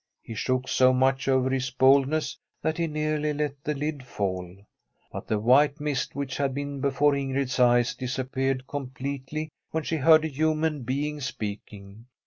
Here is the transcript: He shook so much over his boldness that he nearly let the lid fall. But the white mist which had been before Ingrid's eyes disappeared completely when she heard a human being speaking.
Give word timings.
He 0.23 0.33
shook 0.33 0.67
so 0.67 0.93
much 0.93 1.27
over 1.27 1.51
his 1.51 1.69
boldness 1.69 2.35
that 2.59 2.79
he 2.79 2.87
nearly 2.87 3.33
let 3.33 3.63
the 3.63 3.75
lid 3.75 4.01
fall. 4.01 4.57
But 5.11 5.27
the 5.27 5.37
white 5.37 5.79
mist 5.79 6.15
which 6.15 6.37
had 6.37 6.55
been 6.55 6.81
before 6.81 7.13
Ingrid's 7.13 7.59
eyes 7.59 7.93
disappeared 7.93 8.65
completely 8.65 9.51
when 9.69 9.83
she 9.83 9.97
heard 9.97 10.25
a 10.25 10.27
human 10.27 10.81
being 10.81 11.19
speaking. 11.21 12.07